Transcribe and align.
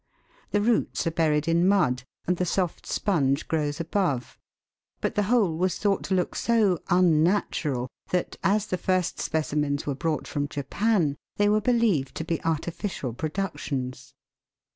The 0.49 0.61
roots 0.61 1.05
are 1.05 1.11
buried 1.11 1.47
in 1.47 1.67
mud, 1.67 2.05
and 2.25 2.37
the 2.37 2.43
soft 2.43 2.87
sponge 2.87 3.47
grows 3.47 3.79
above, 3.79 4.39
but 4.99 5.13
the 5.13 5.21
whole 5.29 5.55
was 5.55 5.77
thought 5.77 6.01
to 6.05 6.15
look 6.15 6.33
so 6.33 6.79
"un 6.87 7.21
natural" 7.21 7.87
that, 8.09 8.35
as 8.43 8.65
the 8.65 8.79
first 8.79 9.19
specimens 9.19 9.85
were 9.85 9.93
brought 9.93 10.25
from 10.27 10.47
Japan, 10.47 11.17
they 11.35 11.47
were 11.47 11.61
believed 11.61 12.15
to 12.15 12.23
be 12.23 12.43
artificial 12.43 13.13
productions. 13.13 14.15